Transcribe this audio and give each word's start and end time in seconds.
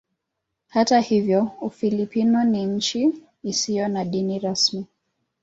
Hata 0.69 0.99
hivyo 0.99 1.51
Ufilipino 1.61 2.43
ni 2.43 2.65
nchi 2.65 3.23
isiyo 3.43 3.87
na 3.87 4.05
dini 4.05 4.39
rasmi. 4.39 4.85